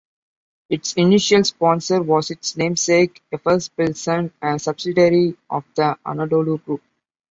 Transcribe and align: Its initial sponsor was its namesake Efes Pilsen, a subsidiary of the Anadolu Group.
Its 0.67 0.93
initial 0.93 1.43
sponsor 1.43 2.01
was 2.01 2.31
its 2.31 2.57
namesake 2.57 3.21
Efes 3.31 3.69
Pilsen, 3.77 4.33
a 4.41 4.57
subsidiary 4.57 5.37
of 5.51 5.63
the 5.75 5.95
Anadolu 6.03 6.57
Group. 6.65 6.81